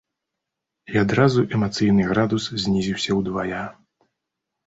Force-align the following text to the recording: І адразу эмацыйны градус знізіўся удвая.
І 0.93 0.99
адразу 1.01 1.43
эмацыйны 1.57 2.07
градус 2.11 2.43
знізіўся 2.63 3.11
удвая. 3.19 3.59